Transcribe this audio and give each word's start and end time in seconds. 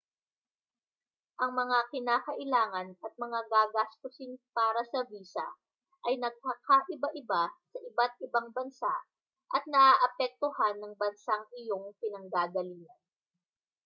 ang 1.43 1.51
mga 1.61 1.79
kinakailangan 1.93 2.89
at 3.05 3.13
mga 3.23 3.39
gagastusin 3.53 4.33
para 4.57 4.81
sa 4.91 5.01
visa 5.11 5.45
ay 6.09 6.13
nagkakaiba-iba 6.23 7.43
sa 7.71 7.77
iba't-ibang 7.89 8.47
bansa 8.57 8.93
at 9.55 9.63
naaapektohan 9.73 10.75
ng 10.81 10.93
bansang 11.01 11.43
iyong 11.61 11.85
pinanggagalingan 12.01 12.97